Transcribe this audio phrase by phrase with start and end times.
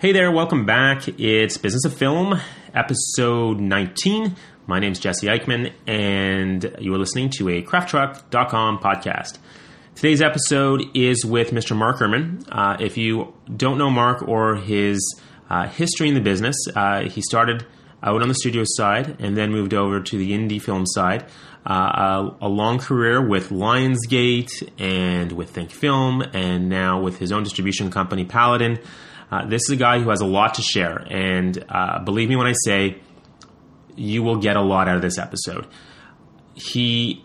[0.00, 1.06] Hey there, welcome back.
[1.20, 2.40] It's Business of Film,
[2.74, 4.34] episode 19.
[4.66, 9.36] My name is Jesse Eichman, and you are listening to a crafttruck.com podcast.
[9.94, 11.76] Today's episode is with Mr.
[11.76, 12.46] Mark Urman.
[12.50, 17.20] Uh, if you don't know Mark or his uh, history in the business, uh, he
[17.20, 17.66] started
[18.02, 21.26] out on the studio side and then moved over to the indie film side.
[21.66, 27.32] Uh, a, a, long career with Lionsgate and with Think Film, and now with his
[27.32, 28.78] own distribution company, Paladin.
[29.30, 32.36] Uh, this is a guy who has a lot to share, and uh, believe me
[32.36, 32.98] when I say
[33.96, 35.66] you will get a lot out of this episode.
[36.54, 37.24] He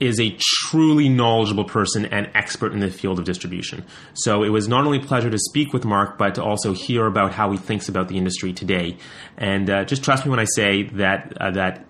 [0.00, 3.84] is a truly knowledgeable person and expert in the field of distribution.
[4.14, 7.06] So it was not only a pleasure to speak with Mark, but to also hear
[7.06, 8.96] about how he thinks about the industry today.
[9.36, 11.84] And uh, just trust me when I say that uh, that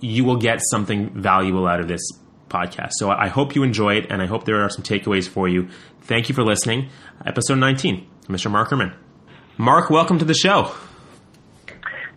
[0.00, 2.02] you will get something valuable out of this
[2.54, 2.92] podcast.
[2.92, 5.68] So I hope you enjoy it, and I hope there are some takeaways for you.
[6.02, 6.88] Thank you for listening.
[7.26, 8.50] Episode 19, Mr.
[8.50, 8.94] Mark Urman.
[9.58, 10.72] Mark, welcome to the show.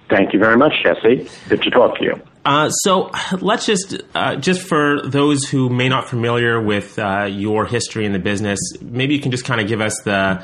[0.09, 1.29] Thank you very much, Jesse.
[1.49, 2.21] Good to talk to you.
[2.45, 7.65] Uh, so let's just, uh, just for those who may not familiar with uh, your
[7.65, 10.43] history in the business, maybe you can just kind of give us the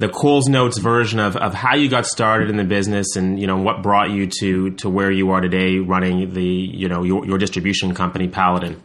[0.00, 3.46] the Coles Notes version of, of how you got started in the business and you
[3.46, 7.26] know what brought you to to where you are today, running the you know your,
[7.26, 8.80] your distribution company Paladin.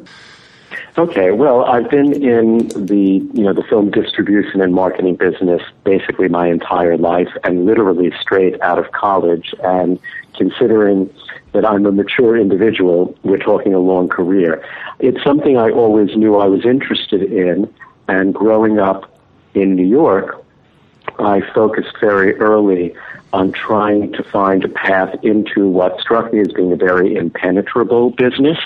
[0.98, 6.28] Okay, well, I've been in the you know the film distribution and marketing business basically
[6.28, 9.56] my entire life, and literally straight out of college.
[9.64, 9.98] And
[10.36, 11.10] considering
[11.54, 14.62] that I'm a mature individual, we're talking a long career.
[15.00, 17.74] It's something I always knew I was interested in,
[18.10, 19.18] and growing up
[19.54, 20.45] in New York,
[21.20, 22.96] I focused very early
[23.34, 28.12] on trying to find a path into what struck me as being a very impenetrable
[28.12, 28.58] business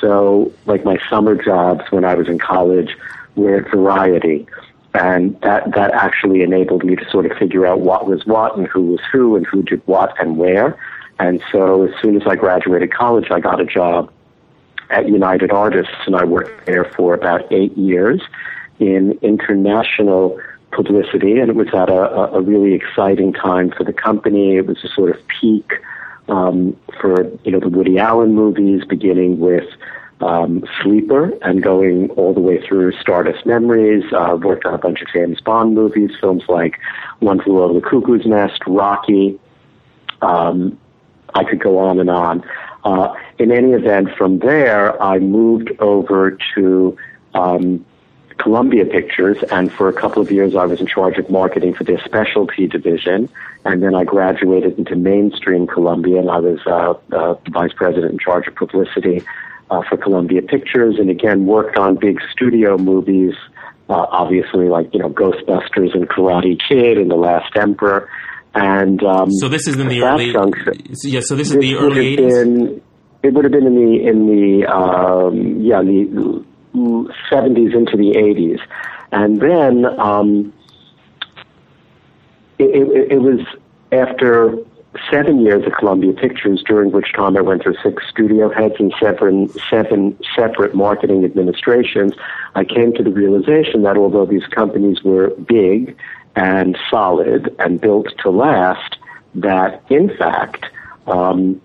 [0.00, 2.96] so, like my summer jobs when I was in college
[3.34, 4.46] were Variety,
[4.94, 8.66] and that that actually enabled me to sort of figure out what was what and
[8.66, 10.78] who was who and who did what and where.
[11.18, 14.12] And so, as soon as I graduated college, I got a job
[14.90, 18.20] at United Artists, and I worked there for about eight years
[18.78, 20.38] in international
[20.72, 24.56] publicity, and it was at a, a really exciting time for the company.
[24.56, 25.72] It was a sort of peak
[26.28, 29.68] um, for you know the Woody Allen movies, beginning with
[30.20, 34.04] um, Sleeper and going all the way through Stardust Memories.
[34.12, 36.78] Uh, worked on a bunch of James Bond movies, films like
[37.20, 39.38] One Flew Over the Cuckoo's Nest, Rocky.
[40.22, 40.78] Um,
[41.34, 42.44] I could go on and on.
[42.84, 46.96] Uh, in any event, from there, I moved over to
[47.34, 47.84] um,
[48.38, 51.84] Columbia Pictures, and for a couple of years I was in charge of marketing for
[51.84, 53.28] their specialty division.
[53.64, 58.18] And then I graduated into mainstream Columbia, and I was uh, uh, vice president in
[58.18, 59.24] charge of publicity
[59.70, 63.34] uh, for Columbia Pictures, and again worked on big studio movies,
[63.88, 68.08] uh, obviously like you know Ghostbusters and Karate Kid and The Last Emperor.
[68.54, 70.30] And um, so this is in the early,
[71.04, 71.20] yeah.
[71.20, 72.80] So this is this the early eighties.
[73.22, 76.44] It would have been in the in the um, yeah the
[76.76, 78.60] 70s into the 80s.
[79.12, 80.52] And then um,
[82.58, 83.40] it, it, it was
[83.92, 84.56] after
[85.10, 88.94] seven years at Columbia Pictures, during which time I went through six studio heads and
[89.00, 92.14] seven, seven separate marketing administrations,
[92.54, 95.96] I came to the realization that although these companies were big
[96.34, 98.96] and solid and built to last,
[99.34, 100.66] that in fact
[101.06, 101.60] um,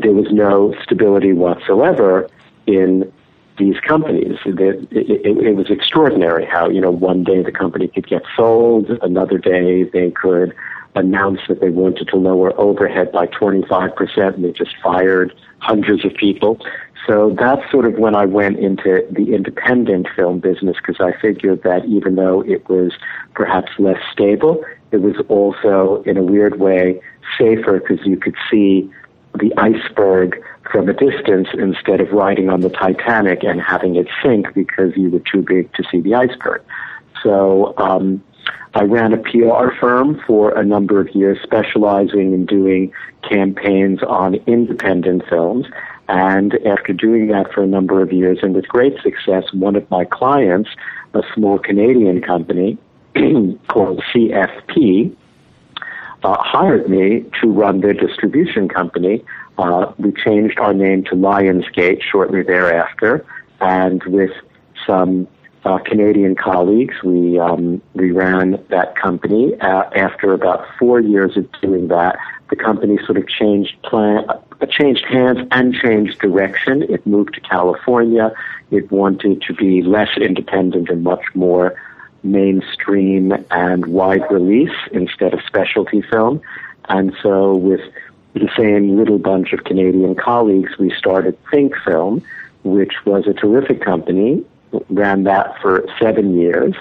[0.00, 2.28] there was no stability whatsoever
[2.66, 3.10] in
[3.60, 4.38] these companies.
[4.44, 8.90] It, it, it, was extraordinary how, you know, one day the company could get sold,
[9.02, 10.54] another day they could
[10.96, 16.12] announce that they wanted to lower overhead by 25% and they just fired hundreds of
[16.14, 16.58] people.
[17.06, 21.62] So that's sort of when I went into the independent film business because I figured
[21.62, 22.92] that even though it was
[23.34, 27.00] perhaps less stable, it was also in a weird way
[27.38, 28.90] safer because you could see
[29.38, 34.52] the iceberg from a distance instead of riding on the Titanic and having it sink
[34.54, 36.62] because you were too big to see the iceberg.
[37.22, 38.22] So um,
[38.74, 42.92] I ran a PR firm for a number of years, specializing in doing
[43.28, 45.66] campaigns on independent films.
[46.08, 49.88] And after doing that for a number of years and with great success, one of
[49.90, 50.70] my clients,
[51.14, 52.78] a small Canadian company
[53.68, 55.14] called CFP,
[56.22, 59.24] uh, hired me to run their distribution company.
[59.58, 63.24] Uh, we changed our name to Lionsgate shortly thereafter,
[63.60, 64.30] and with
[64.86, 65.28] some
[65.64, 69.54] uh, Canadian colleagues, we um, we ran that company.
[69.60, 72.16] After about four years of doing that,
[72.48, 76.82] the company sort of changed plan, uh, changed hands and changed direction.
[76.82, 78.32] It moved to California.
[78.70, 81.74] It wanted to be less independent and much more
[82.22, 86.40] mainstream and wide release instead of specialty film.
[86.88, 87.80] And so with
[88.34, 92.22] the same little bunch of Canadian colleagues, we started Think Film,
[92.62, 94.44] which was a terrific company,
[94.88, 96.74] ran that for seven years,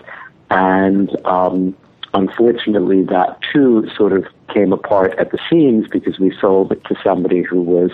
[0.51, 1.75] and um,
[2.13, 6.95] unfortunately that too sort of came apart at the seams because we sold it to
[7.03, 7.92] somebody who was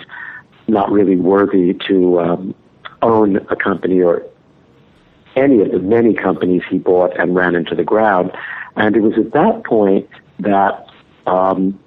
[0.68, 2.54] not really worthy to um,
[3.02, 4.22] own a company or
[5.36, 8.32] any of the many companies he bought and ran into the ground.
[8.74, 10.08] And it was at that point
[10.40, 10.86] that
[11.26, 11.78] um,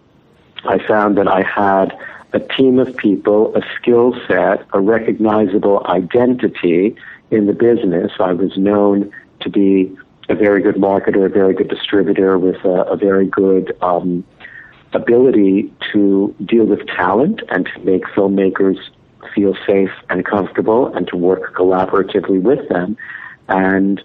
[0.66, 1.98] I found that I had
[2.34, 6.96] a team of people, a skill set, a recognizable identity
[7.32, 8.12] in the business.
[8.20, 9.12] I was known
[9.42, 9.96] to be
[10.30, 14.24] a very good marketer, a very good distributor with a, a very good um,
[14.94, 18.78] ability to deal with talent and to make filmmakers
[19.34, 22.98] feel safe and comfortable and to work collaboratively with them.
[23.50, 24.02] And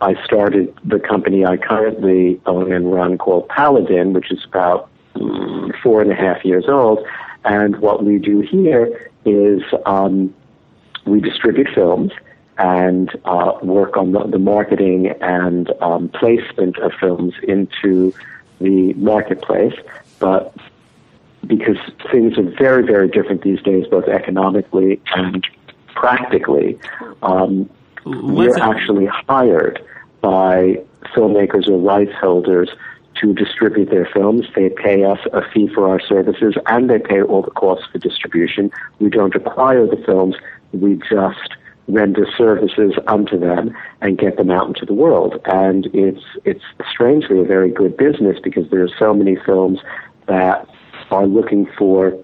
[0.00, 4.90] I started the company I currently own and run called Paladin, which is about
[5.82, 7.06] four and a half years old.
[7.44, 10.34] And what we do here is um,
[11.06, 12.12] we distribute films
[12.58, 18.12] and uh, work on the, the marketing and um, placement of films into
[18.60, 19.74] the marketplace.
[20.18, 20.54] But
[21.46, 21.78] because
[22.10, 25.46] things are very, very different these days, both economically and
[25.94, 26.78] practically,
[27.22, 27.68] um,
[28.04, 29.84] we're actually hired
[30.20, 30.82] by
[31.14, 32.70] filmmakers or rights holders
[33.20, 34.46] to distribute their films.
[34.54, 37.98] They pay us a fee for our services and they pay all the costs for
[37.98, 38.70] distribution.
[38.98, 40.36] We don't acquire the films,
[40.72, 41.56] we just
[41.88, 45.40] render services unto them and get them out into the world.
[45.44, 49.80] And it's it's strangely a very good business because there are so many films
[50.26, 50.66] that
[51.10, 52.16] are looking for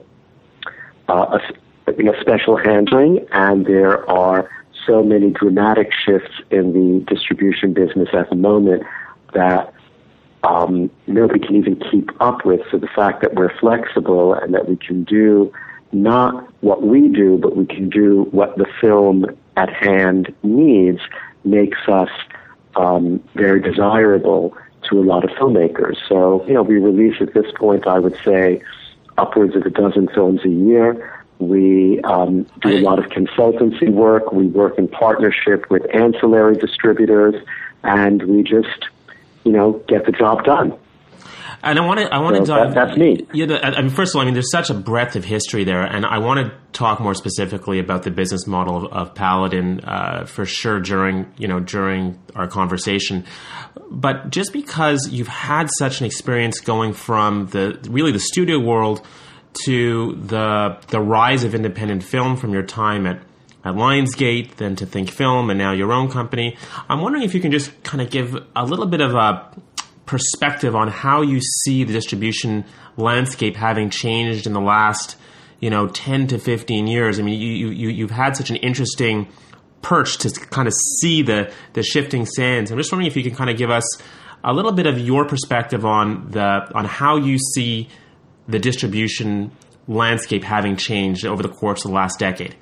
[1.09, 1.39] uh,
[1.87, 4.49] a, you know, special handling, and there are
[4.89, 8.83] so many dramatic shifts in the distribution business at the moment
[9.35, 9.73] that
[10.43, 12.61] um, nobody can even keep up with.
[12.71, 15.53] So the fact that we're flexible and that we can do
[15.93, 19.27] not what we do, but we can do what the film
[19.57, 21.01] at hand needs
[21.45, 22.11] makes us
[22.77, 24.57] um, very desirable
[24.89, 25.97] to a lot of filmmakers.
[26.09, 28.63] So, you know, we release at this point, I would say,
[29.17, 31.18] upwards of a dozen films a year.
[31.39, 34.33] We um, do a lot of consultancy work.
[34.33, 37.35] We work in partnership with ancillary distributors,
[37.85, 38.87] and we just,
[39.45, 40.77] you know, get the job done.
[41.63, 42.75] And I want to, I want so dive.
[42.75, 43.27] That, that's me.
[43.33, 45.83] Yeah, I mean, first of all, I mean, there's such a breadth of history there,
[45.83, 50.25] and I want to talk more specifically about the business model of, of Paladin uh,
[50.25, 53.25] for sure during, you know, during our conversation.
[53.91, 59.05] But just because you've had such an experience going from the really the studio world
[59.65, 63.21] to the the rise of independent film from your time at
[63.65, 66.57] at Lionsgate, then to Think Film, and now your own company.
[66.89, 69.51] I'm wondering if you can just kind of give a little bit of a
[70.07, 72.65] perspective on how you see the distribution
[72.97, 75.17] landscape having changed in the last,
[75.61, 77.19] you know, 10 to 15 years.
[77.19, 79.29] I mean, you, you, you've had such an interesting
[79.83, 82.71] perch to kind of see the, the shifting sands.
[82.71, 83.85] I'm just wondering if you can kind of give us
[84.43, 87.89] a little bit of your perspective on the on how you see
[88.49, 89.53] the distribution
[89.87, 92.57] landscape having changed over the course of the last decade.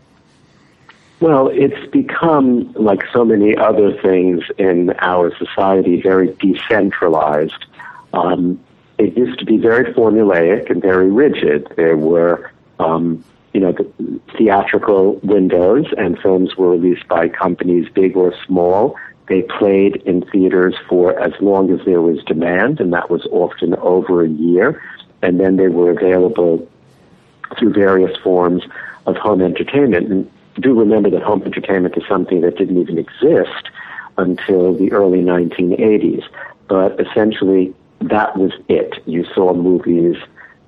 [1.20, 7.64] Well, it's become, like so many other things in our society, very decentralized.
[8.12, 8.60] Um,
[8.98, 11.68] it used to be very formulaic and very rigid.
[11.76, 13.24] There were, um,
[13.54, 18.96] you know, the theatrical windows, and films were released by companies, big or small.
[19.28, 23.74] They played in theaters for as long as there was demand, and that was often
[23.76, 24.82] over a year.
[25.22, 26.68] And then they were available
[27.58, 28.62] through various forms
[29.06, 30.10] of home entertainment.
[30.10, 30.30] And
[30.60, 33.70] do remember that home entertainment is something that didn't even exist
[34.18, 36.24] until the early 1980s.
[36.68, 39.02] But essentially, that was it.
[39.06, 40.16] You saw movies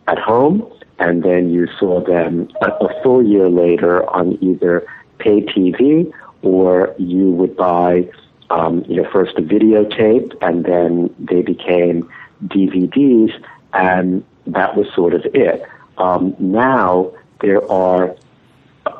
[0.06, 4.86] at home, and then you saw them a, full year later on either
[5.18, 6.12] pay TV
[6.42, 8.08] or you would buy,
[8.50, 12.08] um, you know, first a videotape, and then they became
[12.44, 13.32] DVDs,
[13.72, 15.66] and that was sort of it.
[15.98, 18.16] Um, now there are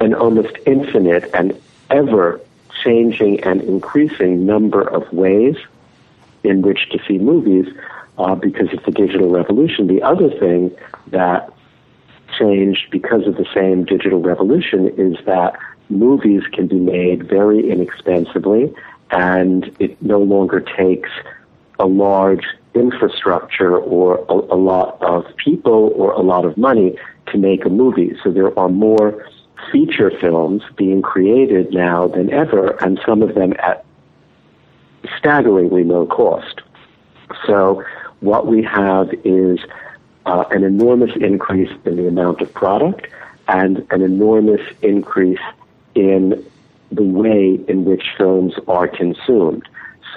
[0.01, 1.59] an almost infinite and
[1.91, 2.41] ever
[2.85, 5.57] changing and increasing number of ways
[6.45, 7.67] in which to see movies
[8.19, 9.87] uh, because of the digital revolution.
[9.87, 10.77] The other thing
[11.09, 11.53] that
[12.39, 18.73] changed because of the same digital revolution is that movies can be made very inexpensively
[19.11, 21.11] and it no longer takes
[21.79, 22.45] a large
[22.75, 26.97] infrastructure or a, a lot of people or a lot of money
[27.27, 28.17] to make a movie.
[28.23, 29.27] So there are more
[29.73, 33.85] feature films being created now than ever, and some of them at
[35.19, 36.63] staggeringly low cost.
[37.47, 37.85] So
[38.21, 39.59] what we have is
[40.27, 43.07] uh, an enormous increase in the amount of product
[43.47, 45.41] and an enormous increase
[45.95, 46.45] in
[46.91, 49.69] the way in which films are consumed.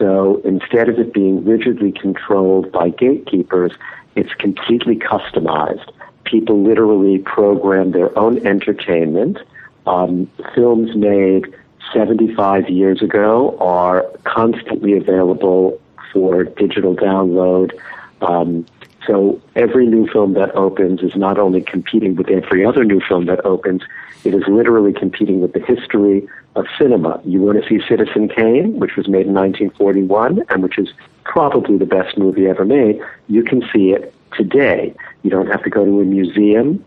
[0.01, 3.71] So instead of it being rigidly controlled by gatekeepers,
[4.15, 5.87] it's completely customized.
[6.23, 9.37] People literally program their own entertainment.
[9.85, 11.53] Um, films made
[11.93, 15.79] 75 years ago are constantly available
[16.11, 17.71] for digital download.
[18.23, 18.65] Um,
[19.07, 23.25] so every new film that opens is not only competing with every other new film
[23.25, 23.81] that opens,
[24.23, 27.19] it is literally competing with the history of cinema.
[27.25, 30.89] You want to see Citizen Kane, which was made in 1941 and which is
[31.23, 34.93] probably the best movie ever made, you can see it today.
[35.23, 36.83] You don't have to go to a museum.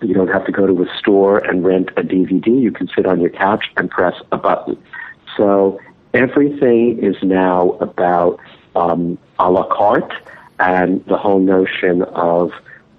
[0.00, 2.46] You don't have to go to a store and rent a DVD.
[2.46, 4.82] You can sit on your couch and press a button.
[5.36, 5.78] So
[6.14, 8.40] everything is now about
[8.74, 10.12] um, a la carte
[10.60, 12.52] and the whole notion of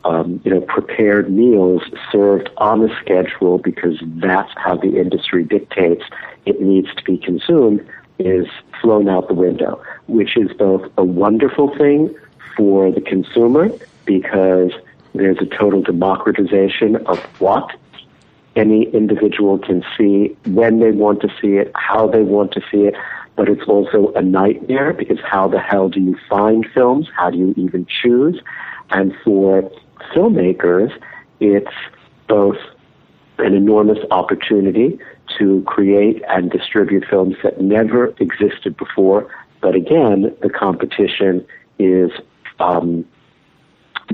[0.03, 6.03] um, you know prepared meals served on a schedule because that's how the industry dictates
[6.45, 7.87] it needs to be consumed
[8.19, 8.47] is
[8.81, 12.13] flown out the window, which is both a wonderful thing
[12.55, 13.69] for the consumer
[14.05, 14.71] because
[15.13, 17.71] there's a total democratization of what
[18.55, 22.81] any individual can see when they want to see it, how they want to see
[22.81, 22.95] it,
[23.35, 27.07] but it's also a nightmare because how the hell do you find films?
[27.15, 28.41] How do you even choose?
[28.89, 29.71] And for
[30.13, 30.91] filmmakers,
[31.39, 31.71] it's
[32.27, 32.57] both
[33.37, 34.99] an enormous opportunity
[35.39, 39.27] to create and distribute films that never existed before.
[39.61, 41.45] But again, the competition
[41.79, 42.11] is
[42.59, 43.05] um,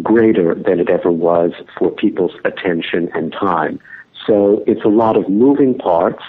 [0.02, 3.80] greater than it ever was for people's attention and time.
[4.26, 6.24] So it's a lot of moving parts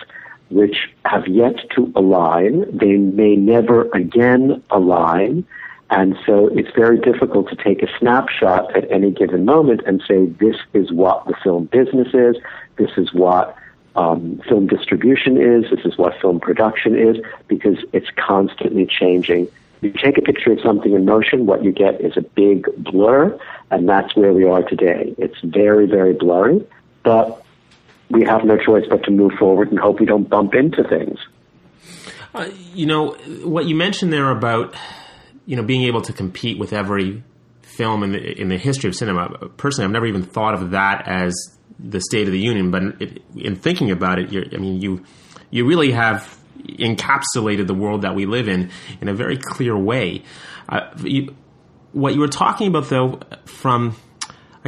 [0.51, 2.65] which have yet to align.
[2.77, 5.47] They may never again align.
[5.91, 10.27] And so it's very difficult to take a snapshot at any given moment and say,
[10.27, 12.37] this is what the film business is,
[12.77, 13.57] this is what
[13.97, 17.17] um, film distribution is, this is what film production is,
[17.49, 19.49] because it's constantly changing.
[19.81, 23.39] You take a picture of something in motion, what you get is a big blur,
[23.71, 25.15] and that's where we are today.
[25.17, 26.67] It's very, very blurry,
[27.03, 27.43] but
[28.11, 31.19] we have no choice but to move forward and hope we don't bump into things.
[32.35, 33.13] Uh, you know,
[33.45, 34.75] what you mentioned there about,
[35.47, 37.23] you know, being able to compete with every
[37.63, 41.07] film in the, in the history of cinema, personally, I've never even thought of that
[41.07, 41.35] as
[41.79, 45.05] the State of the Union, but in, in thinking about it, I mean, you,
[45.51, 50.23] you really have encapsulated the world that we live in in a very clear way.
[50.69, 51.35] Uh, you,
[51.93, 53.97] what you were talking about, though, from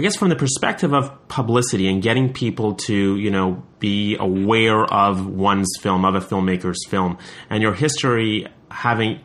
[0.01, 4.83] I guess from the perspective of publicity and getting people to, you know, be aware
[4.83, 7.19] of one's film, of a filmmaker's film,
[7.51, 9.21] and your history having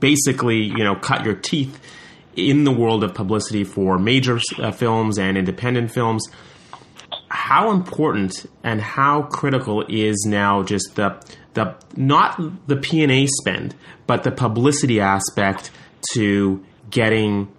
[0.00, 1.80] basically, you know, cut your teeth
[2.34, 6.26] in the world of publicity for major uh, films and independent films.
[7.28, 13.28] How important and how critical is now just the the not the P and A
[13.28, 13.76] spend,
[14.08, 15.70] but the publicity aspect
[16.14, 17.54] to getting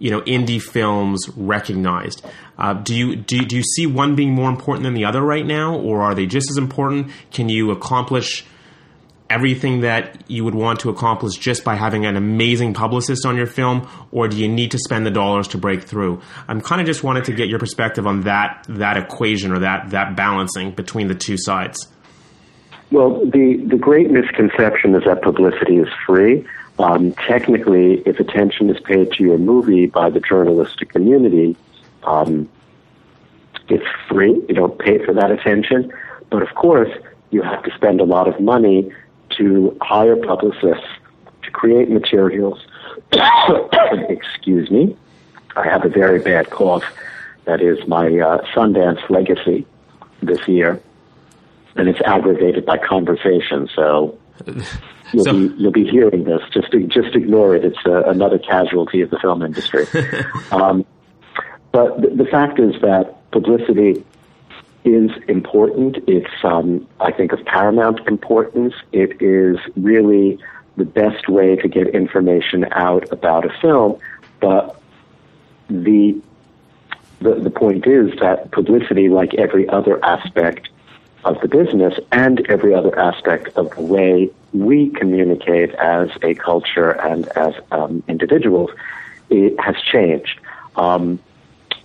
[0.00, 2.26] you know indie films recognized.
[2.58, 5.46] Uh, do you do, do you see one being more important than the other right
[5.46, 7.12] now, or are they just as important?
[7.30, 8.44] Can you accomplish
[9.28, 13.46] everything that you would want to accomplish just by having an amazing publicist on your
[13.46, 16.20] film, or do you need to spend the dollars to break through?
[16.48, 19.90] I'm kind of just wanted to get your perspective on that that equation or that
[19.90, 21.88] that balancing between the two sides.
[22.90, 26.44] Well, the the great misconception is that publicity is free.
[26.80, 31.54] Um, technically, if attention is paid to your movie by the journalistic community,
[32.04, 32.48] um,
[33.68, 34.42] it's free.
[34.48, 35.92] You don't pay for that attention.
[36.30, 36.90] But of course,
[37.30, 38.90] you have to spend a lot of money
[39.36, 40.86] to hire publicists
[41.42, 42.64] to create materials.
[44.08, 44.96] Excuse me.
[45.56, 46.84] I have a very bad cough.
[47.44, 49.66] That is my uh, Sundance legacy
[50.22, 50.80] this year.
[51.76, 53.68] And it's aggravated by conversation.
[53.74, 54.18] So
[55.12, 56.40] You'll, so, be, you'll be hearing this.
[56.52, 57.64] Just just ignore it.
[57.64, 59.86] It's uh, another casualty of the film industry.
[60.52, 60.84] um,
[61.72, 64.04] but the, the, fact is that publicity
[64.84, 65.98] is important.
[66.06, 68.74] It's um, I think of paramount importance.
[68.92, 70.38] It is really
[70.76, 73.98] the best way to get information out about a film.
[74.40, 74.80] But
[75.68, 76.20] the
[77.20, 80.70] the, the point is that publicity, like every other aspect
[81.24, 86.90] of the business and every other aspect of the way we communicate as a culture
[86.90, 88.70] and as um, individuals,
[89.28, 90.40] it has changed.
[90.76, 91.18] Um,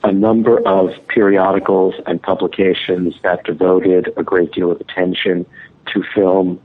[0.04, 5.46] a number of periodicals and publications that devoted a great deal of attention
[5.88, 6.62] to film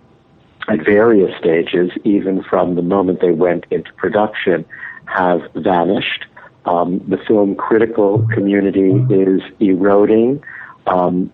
[0.68, 4.64] at various stages, even from the moment they went into production,
[5.06, 6.26] have vanished.
[6.66, 10.44] Um, the film critical community is eroding.
[10.86, 11.32] Um,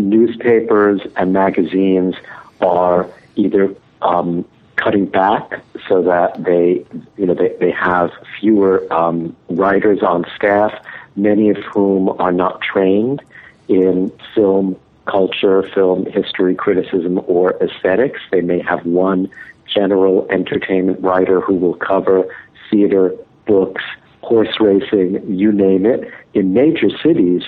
[0.00, 2.14] newspapers and magazines
[2.60, 4.44] are either um,
[4.76, 6.84] cutting back so that they,
[7.16, 10.72] you know, they, they have fewer um, writers on staff,
[11.16, 13.22] many of whom are not trained
[13.68, 14.76] in film
[15.06, 18.20] culture, film history, criticism, or aesthetics.
[18.30, 19.28] They may have one
[19.66, 22.24] general entertainment writer who will cover
[22.70, 23.14] theater,
[23.46, 23.82] books,
[24.22, 26.10] horse racing, you name it.
[26.34, 27.42] In major cities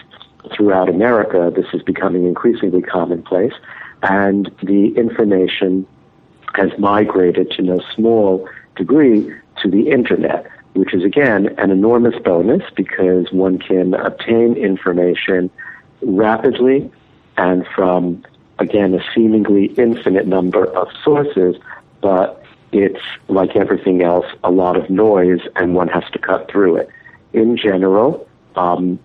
[0.54, 3.52] throughout America, this is becoming increasingly commonplace,
[4.02, 5.86] and the information
[6.54, 9.32] has migrated to no small degree
[9.62, 15.50] to the internet, which is again an enormous bonus because one can obtain information
[16.02, 16.90] rapidly
[17.36, 18.24] and from
[18.58, 21.56] again a seemingly infinite number of sources,
[22.00, 26.76] but it's like everything else, a lot of noise, and one has to cut through
[26.76, 26.88] it.
[27.32, 28.98] In general, um,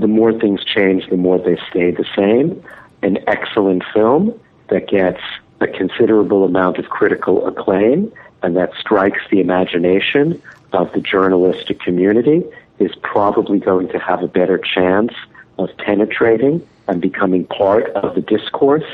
[0.00, 2.62] the more things change, the more they stay the same.
[3.02, 4.38] An excellent film
[4.68, 5.20] that gets
[5.60, 10.40] a considerable amount of critical acclaim and that strikes the imagination
[10.72, 12.44] of the journalistic community
[12.78, 15.12] is probably going to have a better chance
[15.58, 18.84] of penetrating and becoming part of the discourse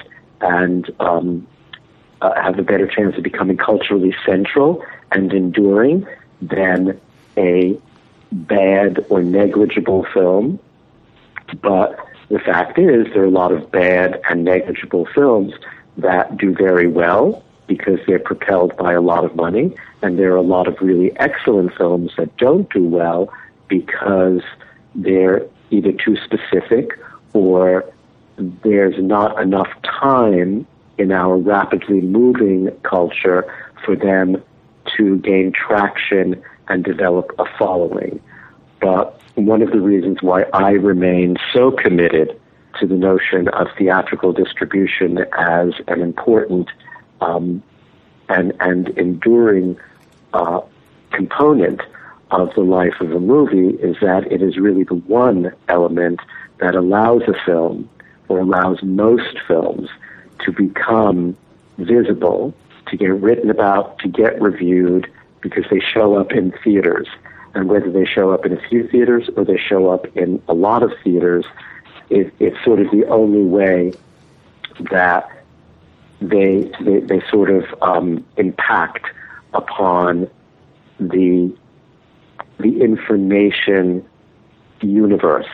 [0.41, 1.47] and um,
[2.21, 6.07] uh, have a better chance of becoming culturally central and enduring
[6.43, 7.01] than
[7.37, 7.79] a
[8.33, 10.59] bad or negligible film.
[11.63, 11.99] But
[12.29, 15.53] the fact is, there are a lot of bad and negligible films
[15.97, 20.37] that do very well because they're propelled by a lot of money, and there are
[20.37, 23.33] a lot of really excellent films that don't do well
[23.69, 24.43] because
[24.95, 26.99] they're either too specific
[27.33, 27.85] or
[28.39, 30.67] there's not enough time
[30.99, 33.45] in our rapidly moving culture
[33.85, 34.43] for them
[34.97, 38.21] to gain traction and develop a following.
[38.87, 42.41] But one of the reasons why I remain so committed
[42.79, 46.69] to the notion of theatrical distribution as an important
[47.21, 47.65] um,
[48.29, 49.77] and and enduring
[50.35, 50.61] uh,
[51.11, 51.81] component
[52.31, 56.21] of the life of a movie is that it is really the one element
[56.61, 57.91] that allows a film
[58.29, 59.89] or allows most films
[60.45, 61.37] to become
[61.79, 62.55] visible,
[62.87, 67.09] to get written about, to get reviewed, because they show up in theaters.
[67.57, 70.53] And whether they show up in a few theaters or they show up in a
[70.53, 71.47] lot of theaters,
[72.11, 73.95] it, it's sort of the only way
[74.91, 75.27] that
[76.21, 79.07] they they, they sort of um, impact
[79.55, 80.29] upon
[81.01, 81.51] the
[82.59, 84.05] the information
[84.83, 85.49] universe.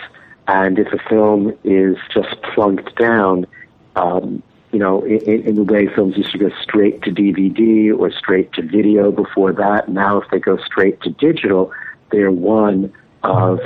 [0.49, 3.47] And if a film is just plunked down,
[3.95, 8.11] um, you know, in, in the way films used to go straight to DVD or
[8.11, 11.73] straight to video before that, now if they go straight to digital,
[12.12, 13.61] they're one of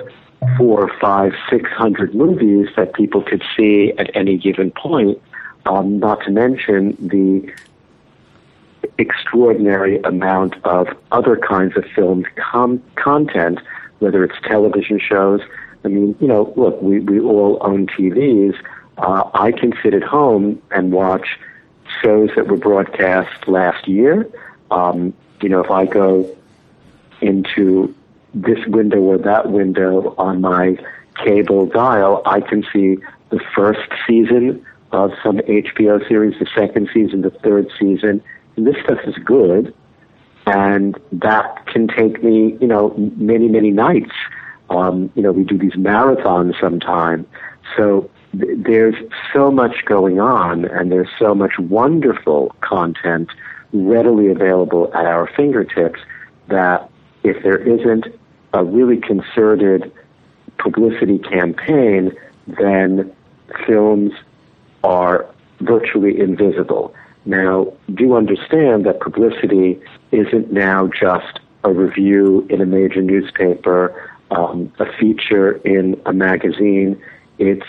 [0.56, 5.20] four, five, six hundred movies that people could see at any given point.
[5.66, 7.52] Um, not to mention the
[8.98, 13.58] extraordinary amount of other kinds of filmed com- content,
[13.98, 15.40] whether it's television shows.
[15.84, 18.56] I mean, you know, look, we, we all own TVs.
[18.98, 21.38] Uh, I can sit at home and watch
[22.02, 24.28] shows that were broadcast last year.
[24.70, 26.36] Um, you know, if I go
[27.20, 27.94] into
[28.36, 30.76] this window or that window on my
[31.24, 32.98] cable dial, I can see
[33.30, 38.22] the first season of some HBO series, the second season, the third season.
[38.56, 39.74] And this stuff is good,
[40.46, 44.12] and that can take me, you know, many, many nights.
[44.68, 47.26] Um, you know, we do these marathons sometime.
[47.76, 48.96] So th- there's
[49.32, 53.30] so much going on, and there's so much wonderful content
[53.72, 56.00] readily available at our fingertips
[56.48, 56.90] that
[57.24, 58.06] if there isn't
[58.52, 59.92] a really concerted
[60.58, 62.12] publicity campaign,
[62.46, 63.12] then
[63.66, 64.12] films
[64.84, 65.26] are
[65.60, 66.94] virtually invisible.
[67.24, 69.80] Now, do understand that publicity
[70.12, 77.00] isn't now just a review in a major newspaper, um, a feature in a magazine.
[77.38, 77.66] It's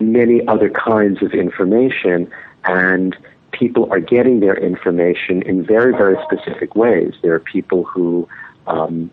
[0.00, 2.30] many other kinds of information,
[2.64, 3.16] and
[3.52, 7.14] people are getting their information in very, very specific ways.
[7.22, 8.28] There are people who
[8.66, 9.10] um,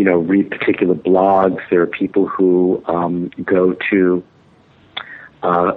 [0.00, 1.60] you know, read particular blogs.
[1.68, 4.24] There are people who um, go to
[5.42, 5.72] uh,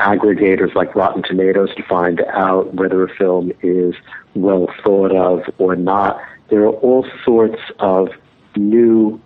[0.00, 3.94] aggregators like Rotten Tomatoes to find out whether a film is
[4.34, 6.18] well thought of or not.
[6.48, 8.08] There are all sorts of
[8.56, 9.20] new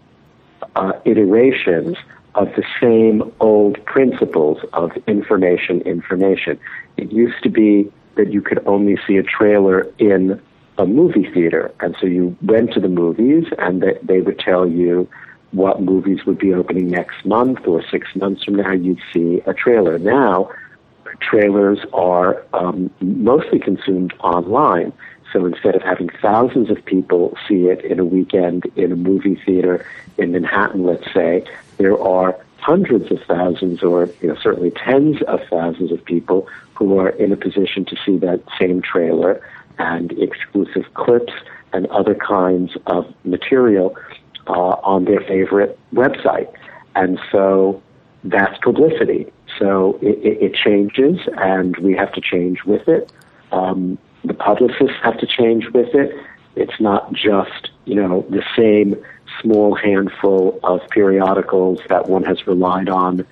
[0.74, 1.96] uh, iterations
[2.34, 6.58] of the same old principles of information, information.
[6.96, 10.42] It used to be that you could only see a trailer in
[10.78, 11.72] a movie theater.
[11.80, 15.08] And so you went to the movies and they, they would tell you
[15.52, 18.72] what movies would be opening next month or six months from now.
[18.72, 19.98] You'd see a trailer.
[19.98, 20.50] Now,
[21.20, 24.92] trailers are um, mostly consumed online.
[25.32, 29.40] So instead of having thousands of people see it in a weekend in a movie
[29.46, 29.84] theater
[30.18, 31.44] in Manhattan, let's say,
[31.78, 36.98] there are hundreds of thousands or you know, certainly tens of thousands of people who
[36.98, 39.42] are in a position to see that same trailer
[39.78, 41.32] and exclusive clips
[41.72, 43.96] and other kinds of material
[44.46, 46.52] uh, on their favorite website.
[46.94, 47.82] And so
[48.24, 49.32] that's publicity.
[49.58, 53.10] So it, it, it changes, and we have to change with it.
[53.50, 56.14] Um, the publicists have to change with it.
[56.54, 59.02] It's not just you know the same
[59.40, 63.26] small handful of periodicals that one has relied on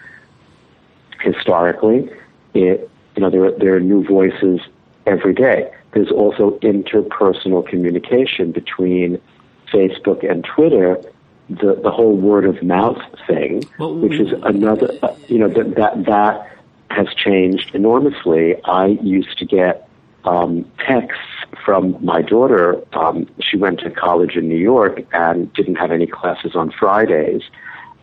[1.21, 2.11] historically.
[2.55, 4.61] It you know there there are new voices
[5.07, 5.71] every day.
[5.93, 9.21] There's also interpersonal communication between
[9.73, 11.01] Facebook and Twitter
[11.51, 15.75] the the whole word of mouth thing, well, which is another, uh, you know, that
[15.75, 16.57] that that
[16.91, 18.63] has changed enormously.
[18.65, 19.89] I used to get
[20.25, 21.25] um, texts
[21.65, 22.81] from my daughter.
[22.93, 27.43] Um, she went to college in New York and didn't have any classes on Fridays,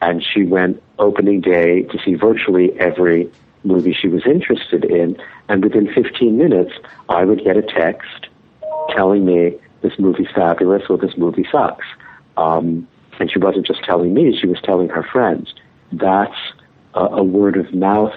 [0.02, 3.32] and she went opening day to see virtually every
[3.67, 5.17] movie she was interested in.
[5.49, 6.71] And within 15 minutes,
[7.10, 8.27] I would get a text
[8.89, 11.86] telling me this movie's fabulous or this movie sucks.
[12.38, 12.88] Um,
[13.19, 15.53] and she wasn't just telling me, she was telling her friends.
[15.91, 16.36] That's
[16.93, 18.13] a, a word of mouth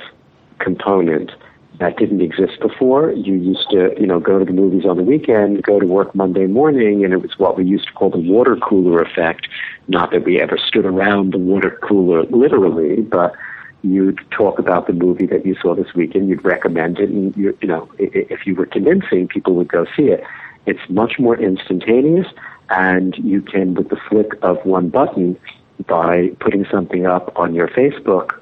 [0.59, 1.31] component
[1.79, 3.11] that didn't exist before.
[3.13, 6.15] You used to, you know, go to the movies on the weekend, go to work
[6.15, 9.49] Monday morning, and it was what we used to call the water cooler effect.
[9.89, 13.35] Not that we ever stood around the water cooler literally, but
[13.83, 17.57] you'd talk about the movie that you saw this weekend, you'd recommend it, and you,
[17.61, 20.23] you know, if you were convincing, people would go see it.
[20.66, 22.27] It's much more instantaneous,
[22.69, 25.38] and you can, with the flick of one button,
[25.87, 28.38] by putting something up on your Facebook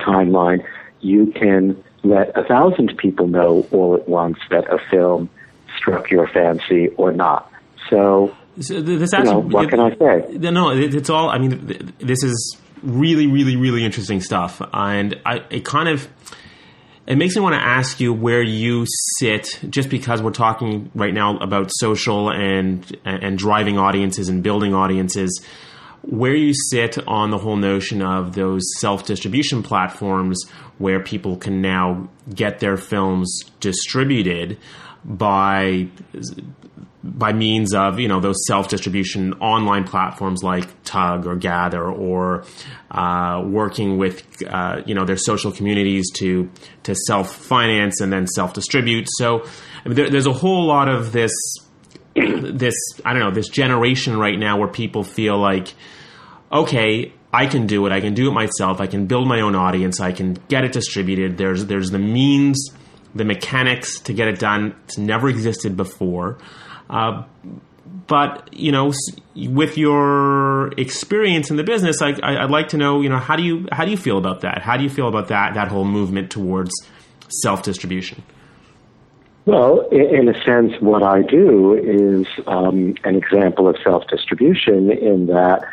[0.00, 0.64] timeline,
[1.00, 5.28] you can let a thousand people know all at once that a film
[5.76, 7.50] struck your fancy or not.
[7.90, 10.38] So, so this you know, what can I say?
[10.38, 11.30] No, it's all.
[11.30, 16.08] I mean, this is really, really, really interesting stuff, and I, it kind of
[17.06, 18.84] it makes me want to ask you where you
[19.18, 24.74] sit, just because we're talking right now about social and and driving audiences and building
[24.74, 25.44] audiences.
[26.02, 30.44] Where you sit on the whole notion of those self distribution platforms
[30.78, 34.58] where people can now get their films distributed
[35.04, 35.88] by
[37.06, 42.44] by means of you know those self distribution online platforms like Tugg or Gathr or
[42.90, 46.50] uh, working with uh, you know their social communities to
[46.84, 49.06] to self finance and then self distribute.
[49.18, 49.44] So
[49.84, 51.32] I mean, there, there's a whole lot of this
[52.14, 55.74] this I don't know this generation right now where people feel like
[56.50, 59.54] okay I can do it I can do it myself I can build my own
[59.54, 61.36] audience I can get it distributed.
[61.36, 62.70] There's there's the means
[63.16, 64.74] the mechanics to get it done.
[64.84, 66.38] It's never existed before.
[66.88, 67.24] Uh,
[68.06, 68.92] but you know,
[69.34, 73.42] with your experience in the business, I, would like to know, you know, how do
[73.42, 74.62] you how do you feel about that?
[74.62, 76.72] How do you feel about that that whole movement towards
[77.28, 78.22] self distribution?
[79.46, 85.26] Well, in a sense, what I do is um, an example of self distribution in
[85.26, 85.64] that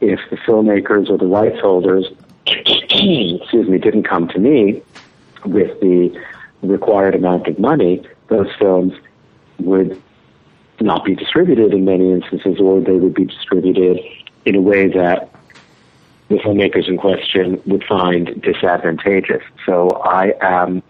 [0.00, 2.06] if the filmmakers or the rights holders,
[2.46, 4.82] excuse me, didn't come to me
[5.44, 6.20] with the
[6.62, 8.92] required amount of money, those films
[9.58, 10.00] would
[10.80, 13.98] not be distributed in many instances, or they would be distributed
[14.44, 15.30] in a way that
[16.28, 19.42] the filmmakers in question would find disadvantageous.
[19.66, 20.82] So I am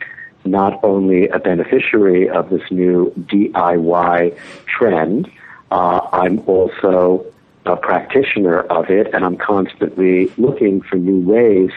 [0.45, 5.31] not only a beneficiary of this new DIY trend,
[5.71, 7.25] uh, I'm also
[7.67, 11.71] a practitioner of it, and I'm constantly looking for new ways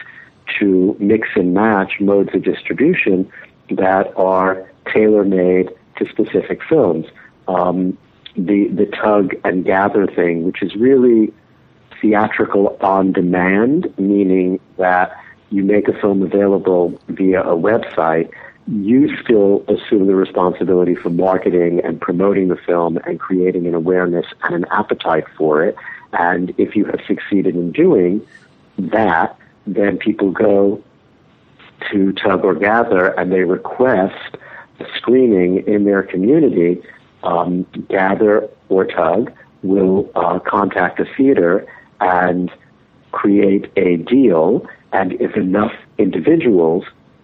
[0.60, 3.32] to mix and match modes of distribution
[3.70, 7.06] that are tailor made to specific films.
[7.48, 7.98] Um,
[8.36, 11.34] the the Tugg and Gathr thing, which is really
[12.02, 15.16] theatrical on demand, meaning that
[15.50, 18.32] you make a film available via a website.
[18.68, 24.26] You still assume the responsibility for marketing and promoting the film and creating an awareness
[24.44, 25.76] and an appetite for it.
[26.14, 28.26] And if you have succeeded in doing
[28.78, 30.82] that, then people go
[31.92, 34.38] to Tugg or Gathr and they request
[34.80, 36.82] a screening in their community
[37.24, 41.66] um, Gathr or Tugg will uh, contact a theater
[42.00, 42.52] and
[43.12, 44.68] create a deal.
[44.92, 46.84] And if enough individuals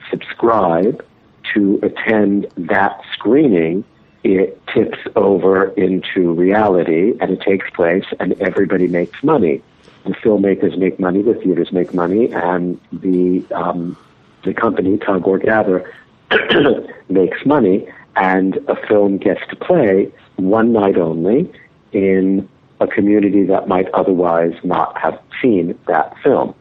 [0.10, 1.06] subscribe
[1.54, 3.84] to attend that screening,
[4.24, 9.62] it tips over into reality and it takes place and everybody makes money.
[10.06, 13.98] The filmmakers make money, the theaters make money, and the um,
[14.44, 15.90] the company, Tugg or Gathr,
[17.10, 21.52] makes money, and a film gets to play one night only
[21.92, 22.48] in
[22.80, 26.56] a community that might otherwise not have seen that film.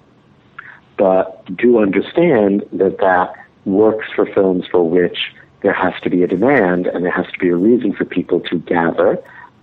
[0.96, 6.26] But do understand that that works for films for which there has to be a
[6.26, 9.18] demand and there has to be a reason for people to gather,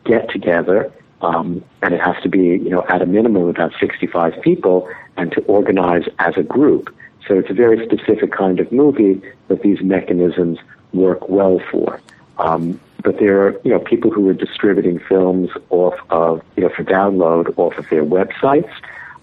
[0.06, 4.41] get together, um, and it has to be, you know, at a minimum about 65
[4.41, 6.93] people and to organize as a group.
[7.28, 10.60] So it's a very specific kind of movie that these mechanisms
[10.94, 12.02] work well for.
[12.38, 16.70] Um, but there are, you know, people who are distributing films off of, you know,
[16.70, 18.72] for download off of their websites.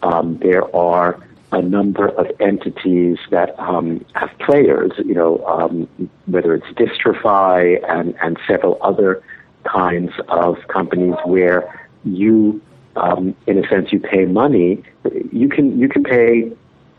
[0.02, 1.20] Um, there are
[1.52, 5.88] a number of entities that um, have players, you know, um,
[6.26, 9.22] whether it's Distrify and, and several other
[9.64, 12.60] kinds of companies where you,
[12.96, 14.82] um, in a sense, you pay money.
[15.30, 16.50] You can you can pay,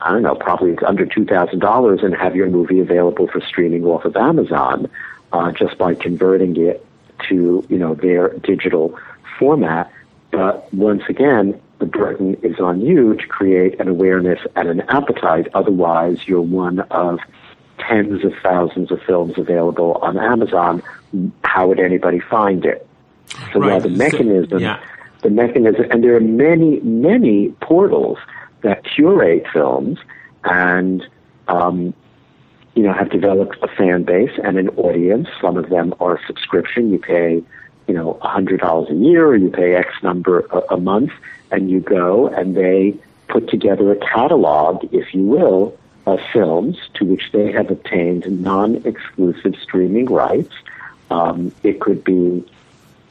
[0.04, 3.86] I don't know, probably under two thousand dollars and have your movie available for streaming
[3.86, 4.89] off of Amazon,
[5.32, 6.86] uh, just by converting it
[7.30, 9.00] to you know their digital
[9.39, 9.92] format.
[10.32, 15.48] But once again, the burden is on you to create an awareness and an appetite.
[15.54, 17.20] Otherwise, you're one of
[17.80, 20.82] tens of thousands of films available on Amazon.
[21.44, 22.86] How would anybody find it?
[23.54, 23.72] So Right.
[23.72, 24.80] while the So- mechanism, yeah.
[25.22, 28.18] the mechanism, and there are many, many portals
[28.63, 29.99] that curate films
[30.43, 31.06] and,
[31.47, 31.93] um,
[32.76, 35.28] you know, have developed a fan base and an audience.
[35.39, 36.91] Some of them are subscription.
[36.91, 37.43] You pay,
[37.88, 41.12] you know, a hundred dollars a year, or you pay X number a, a month,
[41.52, 42.97] and you go, and they
[43.28, 49.56] put together a catalog, if you will, of films to which they have obtained non-exclusive
[49.62, 50.54] streaming rights.
[51.10, 52.43] Um, it could be,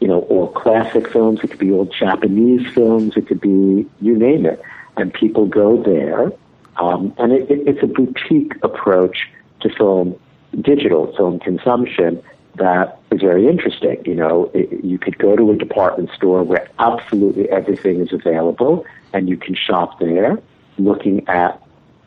[0.00, 1.40] you know, all classic films.
[1.42, 3.16] It could be old Japanese films.
[3.16, 4.60] It could be you name it,
[5.02, 6.32] and people go there.
[6.76, 9.28] Um, and it, it, it's a boutique approach
[9.60, 10.18] to film,
[10.60, 12.22] digital film consumption
[12.54, 14.00] that is very interesting.
[14.06, 18.86] You know, it, you could go to a department store where absolutely everything is available,
[19.12, 20.38] and you can shop there,
[20.78, 21.60] looking at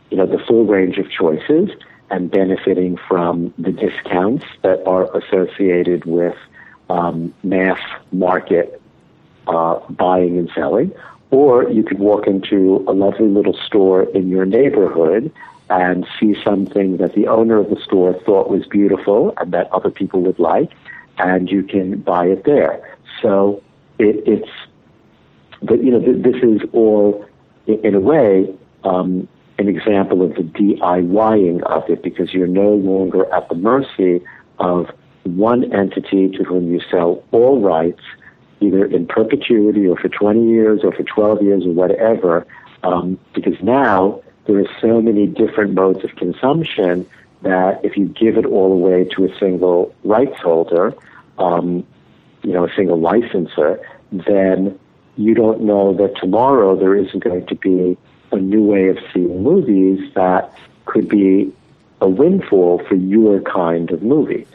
[0.09, 1.69] you know the full range of choices
[2.09, 6.37] and benefiting from the discounts that are associated with
[6.89, 7.79] um, mass
[8.13, 8.79] market
[9.47, 10.93] uh, buying and selling,
[11.31, 15.31] or you could walk into a lovely little store in your neighborhood
[15.69, 19.89] and see something that the owner of the store thought was beautiful and that other
[19.89, 20.71] people would like,
[21.17, 22.97] and you can buy it there.
[23.21, 23.63] So
[23.97, 24.49] it, it's,
[25.61, 27.25] but you know, th- this is all,
[27.65, 33.31] in a way, um, an example of the DIYing of it because you're no longer
[33.33, 34.23] at the mercy
[34.59, 34.91] of
[35.23, 38.01] one entity to whom you sell all rights,
[38.59, 42.45] either in perpetuity or for 20 years or for 12 years or whatever,
[42.83, 47.07] um, because now there are so many different modes of consumption
[47.41, 50.93] that if you give it all away to a single rights holder,
[51.37, 51.85] um,
[52.43, 53.79] you know, a single licensor,
[54.11, 54.77] then
[55.17, 57.97] you don't know that tomorrow there isn't going to be
[58.31, 60.53] a new way of seeing movies that
[60.85, 61.53] could be
[62.01, 64.45] a windfall for your kind of movie.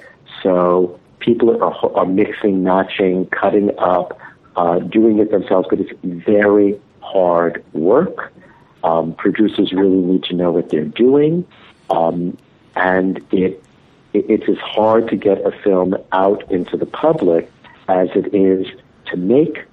[0.42, 4.18] So people are, are mixing, notching, cutting up,
[4.56, 8.33] uh, doing it themselves, but it's very hard work.
[8.83, 11.46] Um, producers really need to know what they're doing,
[11.90, 12.37] um,
[12.74, 13.62] and it,
[14.14, 17.50] it it's hard to get a film out into the public
[17.88, 18.66] as it is
[19.06, 19.64] to make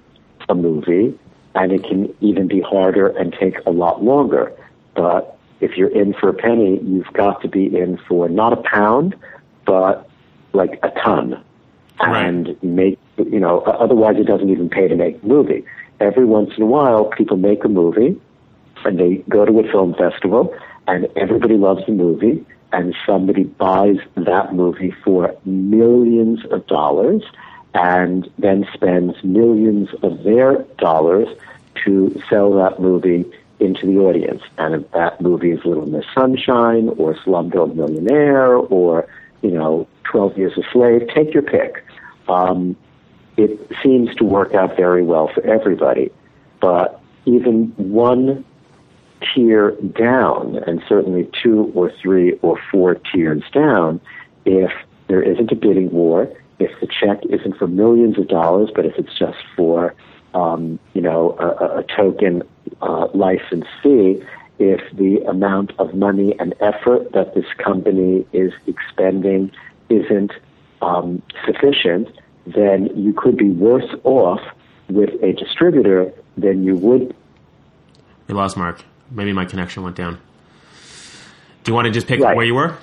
[0.48, 1.18] a movie,
[1.54, 4.52] and it can even be harder and take a lot longer.
[4.94, 8.56] But if you're in for a penny, you've got to be in for not a
[8.56, 9.16] pound,
[9.64, 10.07] but
[10.58, 11.40] like a ton,
[12.00, 12.26] Right.
[12.26, 13.60] and make you know.
[13.60, 15.64] Otherwise, it doesn't even pay to make a movie.
[16.00, 18.20] Every once in a while, people make a movie,
[18.84, 20.54] and they go to a film festival,
[20.86, 27.22] and everybody loves the movie, and somebody buys that movie for millions of dollars,
[27.74, 31.28] and then spends millions of their dollars
[31.84, 33.24] to sell that movie
[33.60, 34.42] into the audience.
[34.56, 39.08] And if that movie is Little Miss Sunshine, or Slumdog Millionaire, or
[39.42, 41.84] you know, Twelve Years a Slave, take your pick.
[42.28, 42.76] Um,
[43.36, 46.10] it seems to work out very well for everybody,
[46.60, 48.44] but even one
[49.34, 54.00] tier down, and certainly two or three or four tiers down,
[54.44, 54.70] if
[55.08, 58.96] there isn't a bidding war, if the check isn't for millions of dollars, but if
[58.98, 59.94] it's just for,
[60.34, 62.42] um, you know, a, a- a token
[62.82, 64.22] uh, license fee,
[64.58, 69.50] if the amount of money and effort that this company is expending
[69.88, 70.32] isn't
[70.82, 72.08] um, sufficient,
[72.46, 74.40] then you could be worse off
[74.88, 77.14] with a distributor than you would.
[78.26, 78.84] We lost Mark.
[79.10, 80.20] Maybe my connection went down.
[81.64, 82.36] Do you want to just pick Right.
[82.36, 82.76] where you were?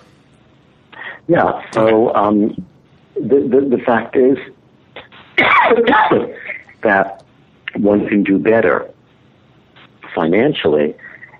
[1.27, 1.61] Yeah.
[1.71, 2.65] So um,
[3.15, 4.37] the, the the fact is
[6.83, 7.23] that
[7.75, 8.89] one can do better
[10.13, 10.95] financially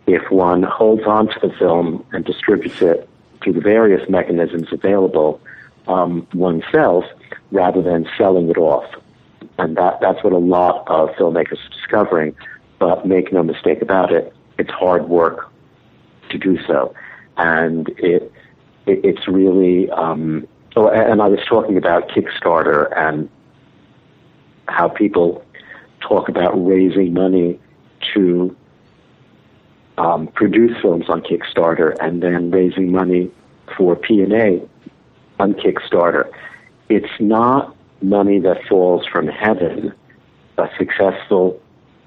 [0.07, 3.09] if one holds on to the film and distributes it
[3.41, 5.41] through the various mechanisms available
[5.87, 7.05] um, oneself
[7.51, 8.85] rather than selling it off.
[9.57, 12.35] And that, that's what a lot of filmmakers are discovering.
[12.79, 15.49] But make no mistake about it, it's hard work
[16.29, 16.93] to do so.
[17.37, 18.31] And it,
[18.85, 23.29] it it's really, um, oh, and I was talking about Kickstarter and
[24.67, 25.43] how people
[26.01, 27.59] talk about raising money
[28.13, 28.55] to
[29.97, 33.31] um, produce films on Kickstarter and then raising money
[33.77, 34.62] for P&A
[35.39, 36.31] on Kickstarter.
[36.89, 39.93] It's not money that falls from heaven.
[40.58, 41.62] A successful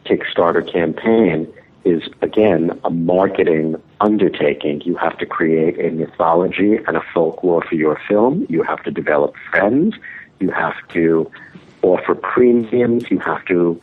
[0.05, 1.53] Kickstarter campaign
[1.85, 4.81] is, again, a marketing undertaking.
[4.83, 8.47] You have to create a mythology and a folklore for your film.
[8.49, 9.95] You have to develop friends.
[10.41, 11.31] You have to
[11.83, 13.11] offer premiums.
[13.11, 13.81] You have to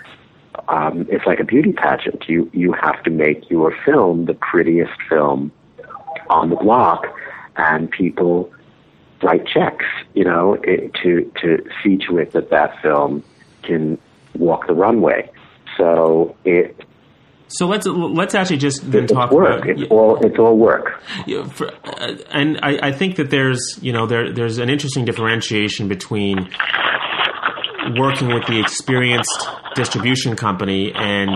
[0.67, 2.25] um, it's like a beauty pageant.
[2.27, 5.51] You you have to make your film the prettiest film
[6.29, 7.05] on the block,
[7.55, 8.51] and people
[9.21, 13.23] write checks, you know, it, to to see to it that that film
[13.63, 13.97] can
[14.35, 15.29] walk the runway.
[15.77, 16.75] So it
[17.47, 19.63] So let's let's actually just then talk work.
[19.63, 21.01] about It's all it's all work.
[21.27, 25.05] Yeah, for, uh, and I, I think that there's you know there there's an interesting
[25.05, 26.49] differentiation between
[27.97, 31.29] working with the experienced distribution company and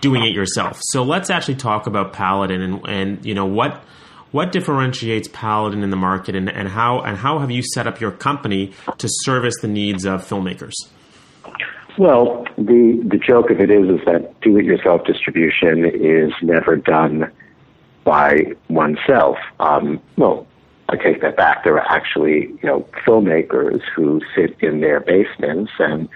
[0.00, 0.78] doing it yourself.
[0.80, 3.82] So let's actually talk about Paladin and, and you know what
[4.30, 8.00] what differentiates Paladin in the market and, and how and how have you set up
[8.00, 10.74] your company to service the needs of filmmakers?
[11.98, 17.30] Well, the the joke of it is is that do-it-yourself distribution is never done
[18.04, 19.36] by oneself.
[19.58, 20.46] Um, well,
[20.88, 21.64] I take that back.
[21.64, 26.08] There are actually you know filmmakers who sit in their basements and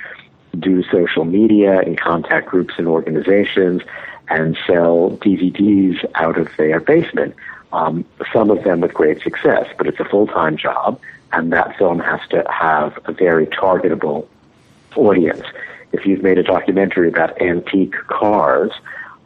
[0.55, 3.83] do social media and contact groups and organizations
[4.29, 7.35] and sell DVDs out of their basement.
[7.73, 11.01] Um, some of them with great success, but it's a full-time job,
[11.33, 14.27] and that film has to have a very targetable
[14.97, 15.45] audience.
[15.93, 18.71] If you've made a documentary about antique cars,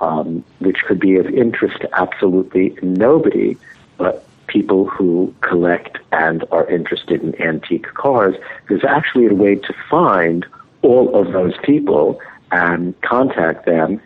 [0.01, 3.57] um, which could be of interest to absolutely nobody,
[3.97, 8.35] but people who collect and are interested in antique cars,
[8.69, 10.47] there's actually a way to find
[10.83, 14.01] all of those people and contact them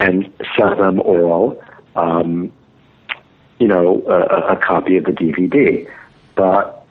[0.00, 1.62] and sell them all,
[1.96, 2.52] um,
[3.58, 5.90] you know, a, a copy of the DVD.
[6.34, 6.84] But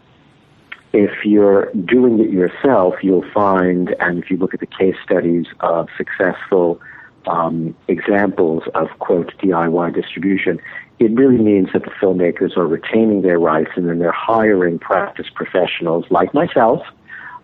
[0.94, 5.46] if you're doing it yourself, you'll find, and if you look at the case studies
[5.60, 6.82] of successful
[7.28, 10.60] um, examples of quote DIY distribution,
[11.00, 15.28] it really means that the filmmakers are retaining their rights and then they're hiring practice
[15.34, 16.82] professionals like myself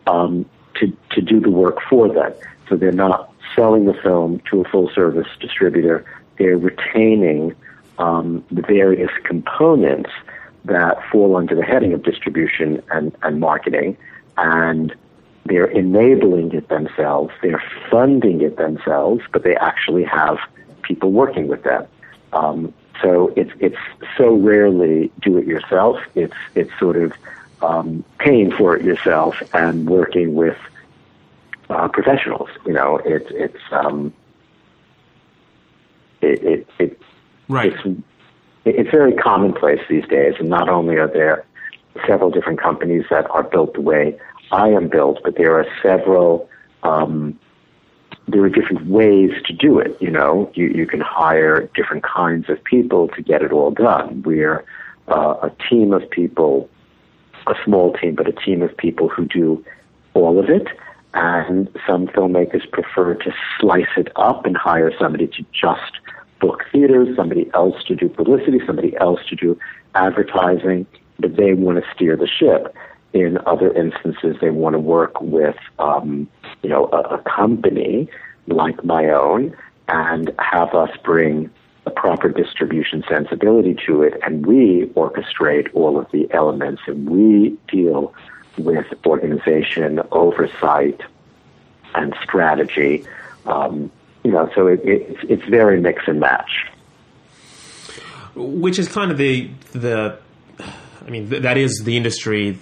[0.07, 2.33] um, to to do the work for them.
[2.67, 6.05] So they're not selling the film to a full service distributor;
[6.37, 7.55] they're retaining
[7.97, 10.09] um, the various components
[10.65, 13.97] that fall under the heading of distribution and, and marketing,
[14.37, 14.93] and
[15.45, 17.33] they're enabling it themselves.
[17.41, 20.37] They're funding it themselves, but they actually have
[20.83, 21.87] people working with them.
[22.33, 23.77] Um, so it's it's
[24.17, 25.99] so rarely do it yourself.
[26.15, 27.13] It's it's sort of
[27.61, 30.57] um, paying for it yourself and working with
[31.69, 32.49] uh, professionals.
[32.65, 34.13] You know, it's it's um,
[36.21, 37.01] it, it, it
[37.49, 37.73] Right.
[37.73, 38.03] it's
[38.63, 41.45] it's very commonplace these days, and not only are there
[42.05, 44.17] several different companies that are built the way
[44.51, 46.47] I am built, but there are several.
[46.83, 47.39] Um,
[48.27, 49.97] there are different ways to do it.
[49.99, 54.21] You know, you you can hire different kinds of people to get it all done.
[54.21, 54.63] We're
[55.07, 56.69] uh, a team of people,
[57.49, 59.63] a small team, but a team of people who do
[60.13, 60.67] all of it.
[61.13, 65.99] And some filmmakers prefer to slice it up and hire somebody to just
[66.39, 69.59] book theaters, somebody else to do publicity, somebody else to do
[69.95, 70.85] advertising,
[71.19, 72.75] but they want to steer the ship.
[73.11, 76.27] In other instances, they want to work with, um,
[76.61, 78.07] you know, a, a company
[78.47, 79.55] like my own
[79.87, 81.49] and have us bring
[81.85, 87.57] a proper distribution sensibility to it, and we orchestrate all of the elements, and we
[87.67, 88.13] deal
[88.57, 91.01] with organization, oversight,
[91.95, 93.05] and strategy.
[93.45, 93.91] Um,
[94.23, 96.65] you know, so it, it, it's, very mix and match.
[98.35, 100.19] Which is kind of the the,
[101.05, 102.59] I mean, th- that is the industry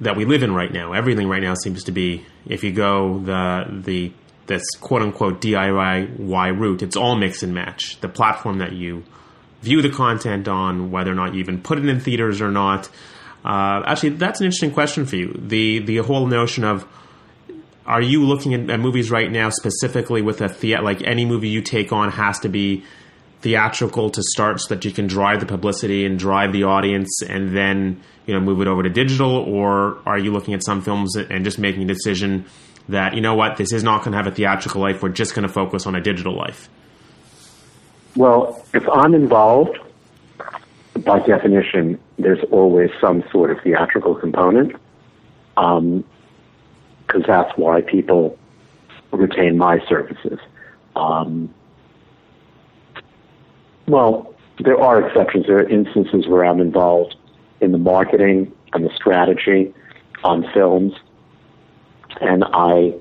[0.00, 0.92] that we live in right now.
[0.92, 4.12] Everything right now seems to be, if you go the the
[4.46, 8.00] this quote unquote DIY route, it's all mix and match.
[8.00, 9.04] The platform that you
[9.62, 12.88] view the content on, whether or not you even put it in theaters or not.
[13.44, 15.34] Uh, actually, that's an interesting question for you.
[15.38, 16.86] The the whole notion of
[17.86, 21.48] are you looking at, at movies right now specifically with a the- like any movie
[21.48, 22.84] you take on has to be
[23.42, 27.54] theatrical to start so that you can drive the publicity and drive the audience and
[27.54, 31.14] then you know move it over to digital or are you looking at some films
[31.14, 32.46] and just making a decision
[32.88, 35.34] that you know what this is not going to have a theatrical life we're just
[35.34, 36.68] going to focus on a digital life.
[38.16, 39.78] Well if i'm involved
[41.04, 44.72] by definition there's always some sort of theatrical component
[45.54, 46.04] because um,
[47.26, 48.38] that's why people
[49.12, 50.38] retain my services.
[50.96, 51.52] Um,
[53.86, 55.46] well, there are exceptions.
[55.46, 57.16] There are instances where I'm involved
[57.60, 59.74] in the marketing and the strategy
[60.22, 60.94] on films,
[62.24, 62.94] and I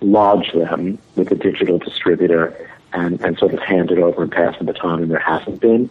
[0.00, 4.56] lodge them with a digital distributor and, and sort of hand it over and pass
[4.58, 5.90] the baton, and there hasn't been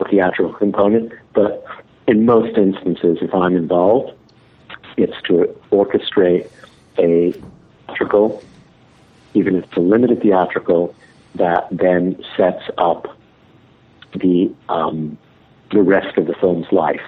[0.00, 1.12] a theatrical component.
[1.32, 1.64] But
[2.06, 4.12] in most instances, if I'm involved,
[4.96, 6.50] it's to orchestrate
[6.98, 7.32] a
[7.86, 8.42] theatrical,
[9.34, 10.94] even if it's a limited theatrical,
[11.36, 13.16] that then sets up
[14.14, 15.16] the um,
[15.70, 17.02] the rest of the film's life.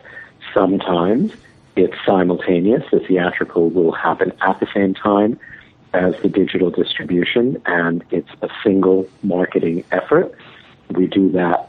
[0.53, 1.33] Sometimes
[1.81, 2.85] it's simultaneous.
[2.91, 5.39] The theatrical will happen at the same time
[5.95, 10.33] as the digital distribution, and it's a single marketing effort.
[10.91, 11.69] We do that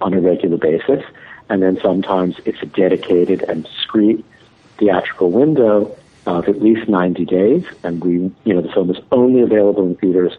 [0.00, 1.04] on a regular basis,
[1.48, 4.24] and then sometimes it's a dedicated and discrete
[4.78, 8.12] theatrical window of at least 90 days, and we,
[8.44, 10.36] you know, the film is only available in theaters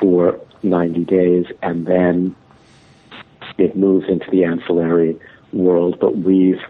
[0.00, 2.34] for 90 days, and then
[3.58, 5.18] it moves into the ancillary
[5.52, 6.60] world, but we've,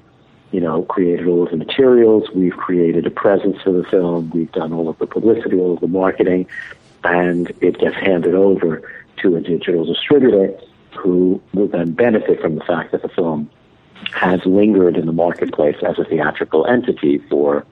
[0.51, 4.53] you know, created all of the materials, we've created a presence for the film, we've
[4.53, 6.47] done all of the publicity, all of the marketing,
[7.05, 8.83] and it gets handed over
[9.19, 10.59] to a digital distributor
[10.99, 13.51] who will then benefit from the fact that the film
[14.13, 17.65] has lingered in the marketplace as a theatrical entity for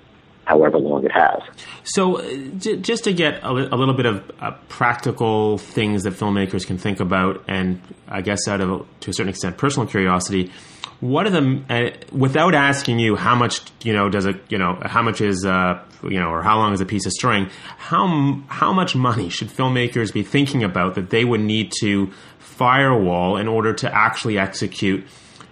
[0.44, 1.40] however long it has.
[1.82, 6.04] So, uh, j- just to get a, li- a little bit of uh, practical things
[6.04, 9.88] that filmmakers can think about, and I guess out of to a certain extent personal
[9.88, 10.52] curiosity,
[11.00, 14.78] what are the uh, without asking you how much you know does it you know
[14.82, 18.42] how much is uh, you know or how long is a piece of string how
[18.48, 23.48] how much money should filmmakers be thinking about that they would need to firewall in
[23.48, 25.06] order to actually execute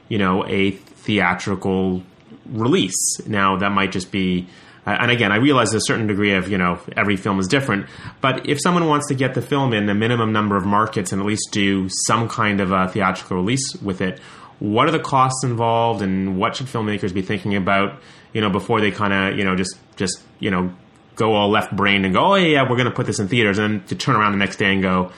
[0.08, 2.02] you know a theatrical
[2.46, 4.46] release now that might just be
[4.86, 7.86] and again, I realize a certain degree of, you know, every film is different.
[8.20, 11.22] But if someone wants to get the film in the minimum number of markets and
[11.22, 14.20] at least do some kind of a theatrical release with it,
[14.60, 18.00] what are the costs involved and what should filmmakers be thinking about,
[18.32, 20.72] you know, before they kind of, you know, just, just, you know,
[21.16, 23.58] go all left brain and go, oh, yeah, we're going to put this in theaters
[23.58, 25.12] and then to turn around the next day and go,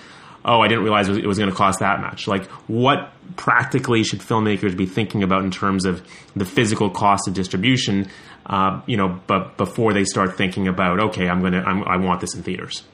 [0.44, 2.28] oh, I didn't realize it was going to cost that much.
[2.28, 6.06] Like, what practically should filmmakers be thinking about in terms of
[6.36, 8.08] the physical cost of distribution?
[8.46, 12.20] Uh, you know, but before they start thinking about, okay, I'm going to, I want
[12.20, 12.84] this in theaters.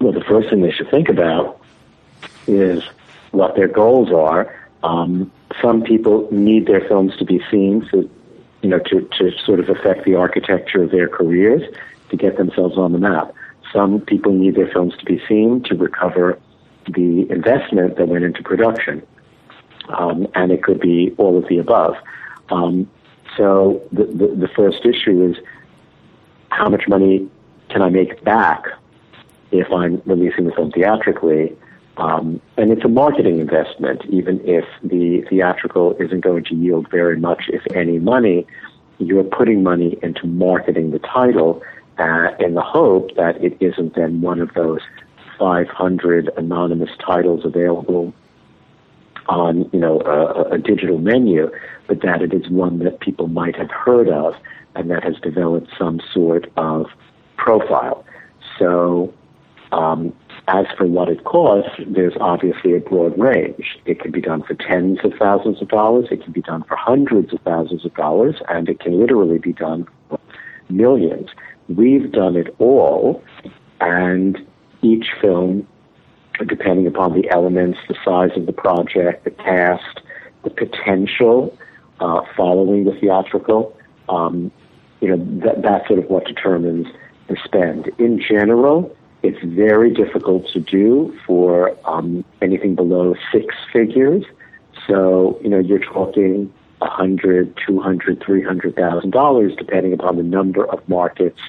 [0.00, 1.60] Well, the first thing they should think about
[2.48, 2.82] is
[3.30, 4.52] what their goals are.
[4.82, 8.08] Um, some people need their films to be seen to,
[8.62, 11.62] you know, to, to sort of affect the architecture of their careers
[12.10, 13.34] to get themselves on the map.
[13.72, 16.38] Some people need their films to be seen to recover
[16.88, 19.06] the investment that went into production.
[19.88, 21.96] Um, and it could be all of the above.
[22.50, 22.88] Um,
[23.36, 25.36] so the, the, the first issue is
[26.50, 27.28] how much money
[27.68, 28.66] can I make back
[29.50, 31.56] if I'm releasing the film theatrically?
[31.98, 37.18] Um, and it's a marketing investment, even if the theatrical isn't going to yield very
[37.18, 38.46] much, if any, money.
[38.98, 41.60] You're putting money into marketing the title
[41.98, 44.80] uh, in the hope that it isn't then one of those
[45.38, 48.12] 500 anonymous titles available
[49.28, 51.50] on you know a, a, digital menu,
[51.86, 54.34] but that it is one that people might have heard of
[54.74, 56.86] and that has developed some sort of
[57.36, 58.04] profile.
[58.58, 59.12] So,
[59.70, 60.14] um,
[60.48, 63.78] as for what it costs, there's obviously a broad range.
[63.84, 66.74] It can be done for tens of thousands of dollars, it can be done for
[66.74, 70.18] hundreds of thousands of dollars, and it can literally be done for
[70.70, 71.28] millions.
[71.68, 73.22] We've done it all,
[73.80, 74.38] and
[74.80, 75.68] each film,
[76.46, 80.00] depending upon the elements, the size of the project, the cast,
[80.44, 81.56] the potential
[82.00, 83.76] uh, following the theatrical,
[84.08, 84.50] um,
[85.00, 86.86] you know, that, that's sort of what determines
[87.28, 87.90] the spend.
[87.98, 94.24] In general, It's very difficult to do for um, anything below six figures.
[94.86, 100.16] So, you know, you're talking a hundred, two hundred, three hundred thousand dollars, depending upon
[100.16, 101.40] the number of markets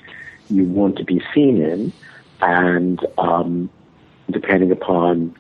[0.49, 1.93] you want to be seen in,
[2.41, 3.69] and um,
[4.31, 5.35] depending upon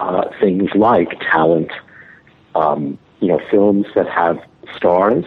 [0.00, 1.70] uh, things like talent.
[2.54, 4.38] Um, you know, films that have
[4.76, 5.24] stars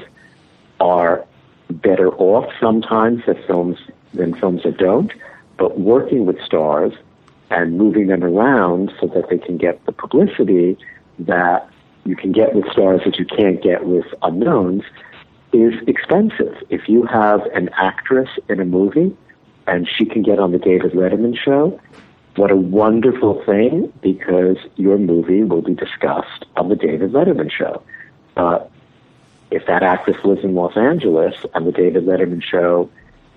[0.80, 1.26] are
[1.70, 3.78] better off sometimes than films
[4.14, 5.12] than films that don't.
[5.60, 6.94] But working with stars
[7.52, 10.78] and moving them around so that they can get the publicity
[11.20, 11.70] that
[12.06, 14.84] you can get with stars that you can't get with unknowns
[15.52, 16.56] is expensive.
[16.70, 19.16] If you have an actress in a movie
[19.68, 21.80] and she can get on the David Letterman show,
[22.36, 27.84] what a wonderful thing because your movie will be discussed on the David Letterman show.
[28.38, 28.60] Uh,
[29.52, 32.90] if that actress lives in Los Angeles and the David Letterman show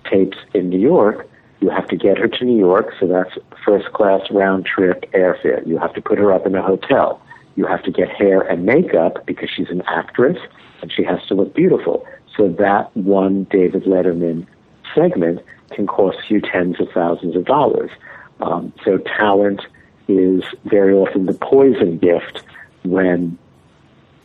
[0.05, 1.29] tapes in New York,
[1.63, 5.65] you have to get her to New York, so that's first class round trip airfare.
[5.65, 7.23] You have to put her up in a hotel.
[7.55, 10.39] You have to get hair and makeup because she's an actress
[10.81, 12.05] and she has to look beautiful.
[12.37, 14.47] So that one David Letterman
[14.93, 15.41] segment
[15.71, 17.93] can cost you tens of thousands of dollars.
[18.41, 19.63] Um, so talent
[20.09, 22.43] is very often the poison gift
[22.83, 23.39] when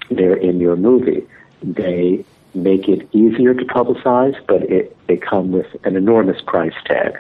[0.10, 1.28] they're in your movie.
[1.62, 2.26] They
[2.64, 7.18] make it easier to publicize, but it, they come with an enormous price tag.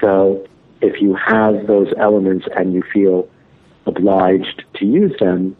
[0.00, 0.46] So
[0.80, 3.28] if you have those elements and you feel
[3.86, 5.56] obliged to use them,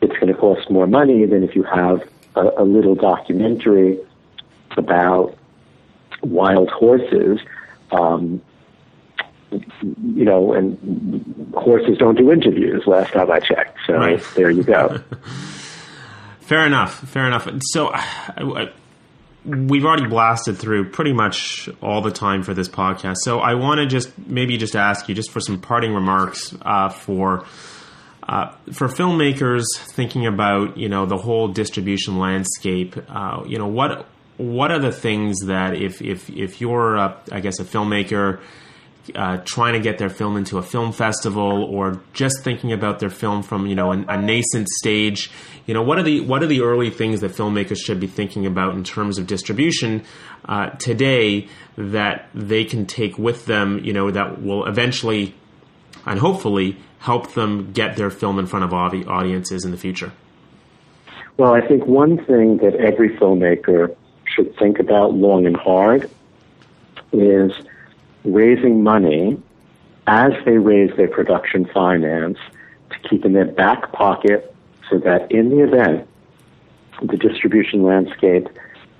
[0.00, 2.02] it's going to cost more money than if you have
[2.36, 3.98] a, a little documentary
[4.76, 5.36] about
[6.22, 7.40] wild horses.
[7.90, 8.40] Um,
[9.50, 12.86] you know, and horses don't do interviews.
[12.86, 14.22] Last time I checked, so right.
[14.36, 15.02] there you go.
[16.50, 16.98] fair enough.
[17.08, 17.48] Fair enough.
[17.72, 17.88] So.
[17.88, 18.02] I,
[18.36, 18.72] I,
[19.44, 23.16] we've already blasted through pretty much all the time for this podcast.
[23.22, 26.90] So I want to just maybe just ask you just for some parting remarks uh,
[26.90, 27.46] for
[28.28, 32.96] uh, for filmmakers thinking about you know the whole distribution landscape.
[33.08, 37.40] Uh, you know what what are the things that if if if you're a, I
[37.40, 38.40] guess a filmmaker
[39.14, 43.10] uh, trying to get their film into a film festival or just thinking about their
[43.10, 45.30] film from you know a, a, nascent stage.
[45.66, 48.46] You know what are the what are the early things that filmmakers should be thinking
[48.46, 50.04] about in terms of distribution
[50.44, 55.34] uh, today that they can take with them you know that will eventually
[56.06, 60.12] and hopefully help them get their film in front of audiences in the future?
[61.36, 63.96] Well i think one thing that every filmmaker
[64.34, 66.10] should think about long and hard
[67.12, 67.52] is
[68.24, 69.40] raising money
[70.06, 72.38] as they raise their production finance
[72.90, 74.54] to keep in their back pocket
[74.88, 76.06] so that in the event
[77.02, 78.48] the distribution landscape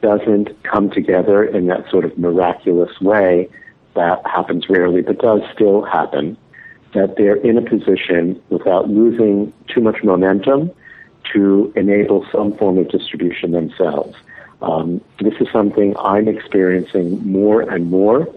[0.01, 3.49] doesn't come together in that sort of miraculous way
[3.95, 6.37] that happens rarely but does still happen,
[6.95, 10.71] that they're in a position without losing too much momentum
[11.33, 14.17] to enable some form of distribution themselves.
[14.63, 18.29] Um, this is something I'm experiencing more and more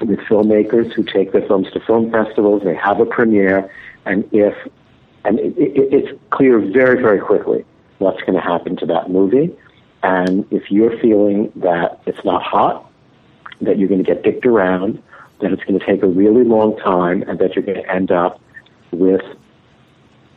[0.00, 2.62] with filmmakers who take their films to film festivals.
[2.62, 3.70] They have a premiere,
[4.04, 4.54] and if
[5.24, 7.64] and it, it, it's clear very very quickly
[7.98, 9.54] what's going to happen to that movie.
[10.02, 12.90] And if you're feeling that it's not hot,
[13.62, 15.02] that you're going to get dicked around,
[15.40, 18.12] that it's going to take a really long time, and that you're going to end
[18.12, 18.40] up
[18.90, 19.22] with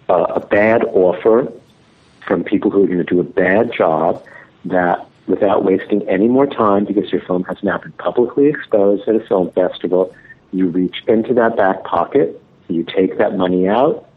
[0.09, 1.51] a, a bad offer
[2.25, 4.23] from people who are going to do a bad job,
[4.65, 9.15] that without wasting any more time because your film has now been publicly exposed at
[9.15, 10.13] a film festival.
[10.51, 14.07] You reach into that back pocket, you take that money out,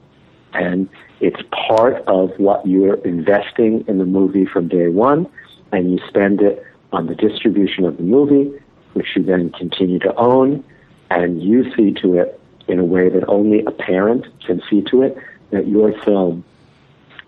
[0.53, 0.89] and
[1.21, 5.29] it's part of what you're investing in the movie from day one,
[5.73, 8.53] and you spend it on the distribution of the movie,
[8.95, 10.65] which you then continue to own,
[11.11, 15.03] and you see to it in a way that only a parent can see to
[15.03, 15.17] it
[15.51, 16.45] that your film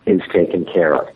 [0.07, 1.09] is taken care of.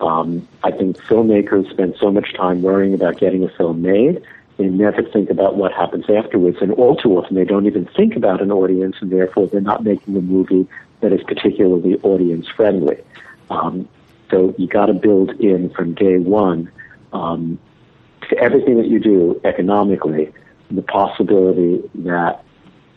[0.00, 4.22] Um, I think filmmakers spend so much time worrying about getting a film made,
[4.56, 6.58] they never think about what happens afterwards.
[6.60, 9.84] And all too often, they don't even think about an audience, and therefore they're not
[9.84, 10.66] making a movie
[11.00, 12.98] that is particularly audience friendly.
[13.50, 13.88] Um,
[14.30, 16.70] so you got to build in from day one
[17.12, 17.58] um,
[18.28, 20.32] to everything that you do economically
[20.70, 22.44] the possibility that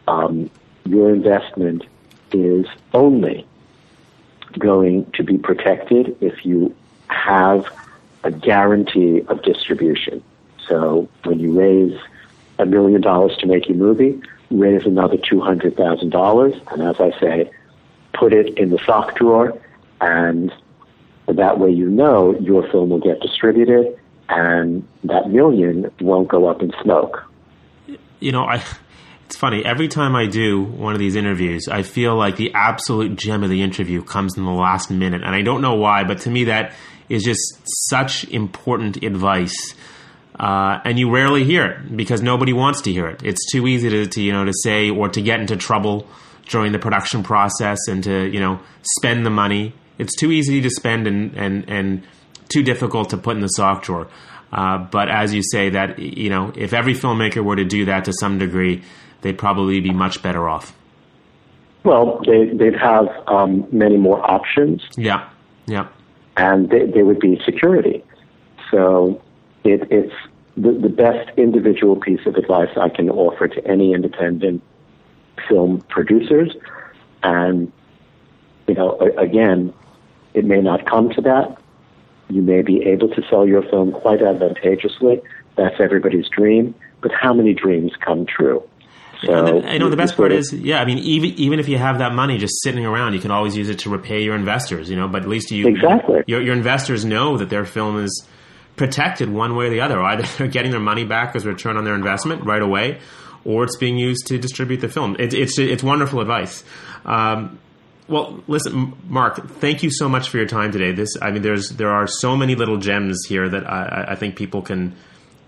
[0.08, 0.50] um,
[0.86, 1.86] your investment
[2.34, 3.46] is only
[4.60, 6.76] going to be protected if you
[7.24, 7.66] have
[8.24, 10.24] a guarantee of distribution.
[10.68, 12.00] So when you raise
[12.60, 16.74] a million dollars to make your movie, raise another $200,000.
[16.74, 17.52] And as I say,
[18.14, 19.60] put it in the sock drawer
[20.00, 20.52] and
[21.28, 23.98] that way you know your film will get distributed
[24.30, 27.24] and that million won't go up in smoke.
[28.20, 28.64] You know, I
[29.26, 29.64] it's funny.
[29.64, 33.50] Every time I do one of these interviews, I feel like the absolute gem of
[33.50, 36.46] the interview comes in the last minute, and I don't know why, but to me
[36.46, 36.74] that
[37.12, 37.42] is just
[37.90, 39.76] such important advice.
[40.40, 43.22] Uh, and you rarely hear it because nobody wants to hear it.
[43.24, 46.08] It's too easy to, to you know to say or to get into trouble
[46.48, 48.60] during the production process and to you know
[48.98, 49.74] spend the money.
[50.00, 52.04] It's too easy to spend and and and
[52.50, 54.08] too difficult to put in the sock drawer.
[54.52, 58.06] Uh, but as you say, that you know, if every filmmaker were to do that
[58.06, 58.84] to some degree,
[59.22, 60.76] they'd probably be much better off.
[61.84, 64.84] Well, they, they'd have um, many more options.
[64.98, 65.30] Yeah,
[65.66, 65.88] yeah.
[66.38, 68.04] And they, they would be security.
[68.70, 69.22] So
[69.64, 70.14] it, it's
[70.56, 74.62] the, the best individual piece of advice I can offer to any independent
[75.48, 76.56] film producers.
[77.24, 77.72] And,
[78.68, 79.74] you know, again,
[80.34, 81.58] it may not come to that.
[82.30, 85.22] You may be able to sell your film quite advantageously.
[85.58, 86.74] That's everybody's dream.
[87.02, 88.64] But how many dreams come true?
[89.24, 90.82] So I know the best part is, yeah.
[90.82, 93.56] I mean, even even if you have that money just sitting around, you can always
[93.56, 94.90] use it to repay your investors.
[94.90, 98.28] You know, but at least you exactly your your investors know that their film is
[98.76, 100.02] protected one way or the other.
[100.12, 103.00] Either they're getting their money back as a return on their investment right away,
[103.46, 105.16] or it's being used to distribute the film.
[105.20, 106.64] It, it's it's wonderful advice.
[107.06, 107.60] Um,
[108.08, 109.50] well, listen, Mark.
[109.60, 110.92] Thank you so much for your time today.
[110.92, 114.36] This, I mean, there's there are so many little gems here that I, I think
[114.36, 114.96] people can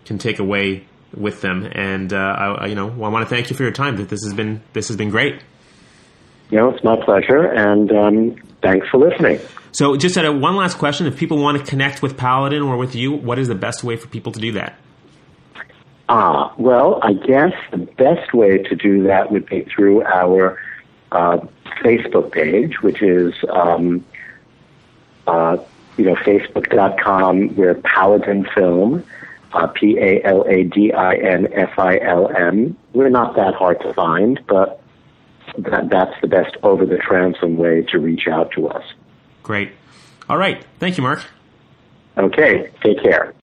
[0.06, 0.86] can take away
[1.16, 1.70] with them.
[1.72, 3.98] And uh, I, you know, I want to thank you for your time.
[3.98, 5.42] That this has been this has been great.
[6.50, 9.40] You know, it's my pleasure, and um, thanks for listening.
[9.72, 12.96] So, just a, one last question: If people want to connect with Paladin or with
[12.96, 14.78] you, what is the best way for people to do that?
[16.10, 20.60] Ah, well, I guess the best way to do that would be through our
[21.12, 21.40] uh,
[21.82, 24.06] Facebook page, which is um,
[25.26, 25.58] uh,
[25.98, 27.56] you know facebook.com.
[27.56, 29.04] We're Paladin Film
[29.54, 32.78] uh, P A L A D I N F I L M.
[32.94, 34.82] We're not that hard to find, but
[35.58, 38.84] that, that's the best over the transom way to reach out to us.
[39.44, 39.72] Great.
[40.30, 40.66] All right.
[40.80, 41.24] Thank you, Mark.
[42.18, 42.70] Okay.
[42.84, 43.34] Take care.